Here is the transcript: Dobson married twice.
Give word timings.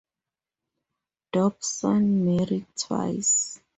Dobson 1.31 2.25
married 2.25 2.65
twice. 2.75 3.61